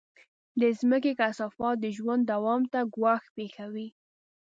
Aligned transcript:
د 0.59 0.61
مځکې 0.89 1.11
کثافات 1.19 1.75
د 1.81 1.85
ژوند 1.97 2.21
دوام 2.31 2.61
ته 2.71 2.79
ګواښ 2.95 3.23
پېښوي. 3.35 3.87